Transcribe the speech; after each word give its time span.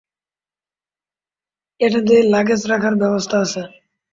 এটাতে 1.79 2.15
লাগেজ 2.33 2.61
রাখার 2.65 2.95
ব্যবস্থা 3.01 3.35
আছে। 3.45 3.61